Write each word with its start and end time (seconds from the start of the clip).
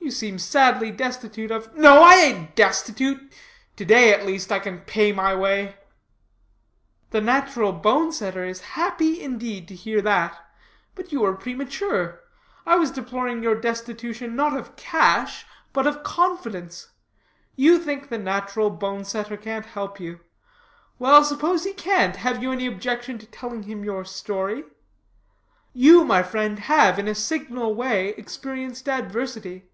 "You 0.00 0.12
seem 0.12 0.38
sadly 0.38 0.90
destitute 0.90 1.50
of" 1.50 1.74
"No 1.76 2.02
I 2.02 2.14
ain't 2.14 2.54
destitute; 2.56 3.30
to 3.76 3.84
day, 3.84 4.10
at 4.10 4.24
least, 4.24 4.50
I 4.50 4.58
can 4.58 4.80
pay 4.80 5.12
my 5.12 5.34
way." 5.34 5.76
"The 7.10 7.20
Natural 7.20 7.72
Bone 7.74 8.10
setter 8.10 8.42
is 8.42 8.60
happy, 8.62 9.20
indeed, 9.22 9.68
to 9.68 9.74
hear 9.74 10.00
that. 10.00 10.34
But 10.94 11.12
you 11.12 11.20
were 11.20 11.34
premature. 11.36 12.20
I 12.64 12.76
was 12.76 12.90
deploring 12.90 13.42
your 13.42 13.54
destitution, 13.60 14.34
not 14.34 14.56
of 14.56 14.76
cash, 14.76 15.44
but 15.74 15.86
of 15.86 16.02
confidence. 16.02 16.88
You 17.54 17.78
think 17.78 18.08
the 18.08 18.16
Natural 18.18 18.70
Bone 18.70 19.04
setter 19.04 19.36
can't 19.36 19.66
help 19.66 20.00
you. 20.00 20.20
Well, 20.98 21.22
suppose 21.22 21.64
he 21.64 21.74
can't, 21.74 22.16
have 22.16 22.42
you 22.42 22.50
any 22.50 22.66
objection 22.66 23.18
to 23.18 23.26
telling 23.26 23.64
him 23.64 23.84
your 23.84 24.06
story? 24.06 24.64
You, 25.74 26.02
my 26.02 26.22
friend, 26.22 26.60
have, 26.60 26.98
in 26.98 27.08
a 27.08 27.14
signal 27.14 27.74
way, 27.74 28.14
experienced 28.16 28.88
adversity. 28.88 29.66